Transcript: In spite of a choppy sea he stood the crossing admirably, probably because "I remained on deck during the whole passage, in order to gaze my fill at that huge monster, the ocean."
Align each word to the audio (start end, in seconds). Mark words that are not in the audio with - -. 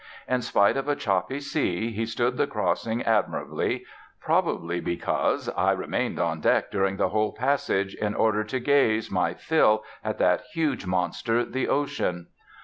In 0.27 0.41
spite 0.41 0.77
of 0.77 0.87
a 0.87 0.95
choppy 0.95 1.39
sea 1.39 1.91
he 1.91 2.07
stood 2.07 2.35
the 2.35 2.47
crossing 2.47 3.03
admirably, 3.03 3.85
probably 4.19 4.79
because 4.79 5.47
"I 5.49 5.73
remained 5.73 6.17
on 6.19 6.41
deck 6.41 6.71
during 6.71 6.97
the 6.97 7.09
whole 7.09 7.33
passage, 7.33 7.93
in 7.93 8.15
order 8.15 8.43
to 8.45 8.59
gaze 8.59 9.11
my 9.11 9.35
fill 9.35 9.83
at 10.03 10.17
that 10.17 10.41
huge 10.53 10.87
monster, 10.87 11.45
the 11.45 11.67
ocean." 11.67 12.29